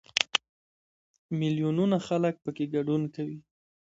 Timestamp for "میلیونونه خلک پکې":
1.39-2.65